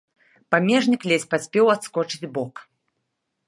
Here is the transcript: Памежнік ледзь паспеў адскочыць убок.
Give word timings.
Памежнік 0.53 1.01
ледзь 1.11 1.29
паспеў 1.35 1.65
адскочыць 1.75 2.27
убок. 2.33 2.53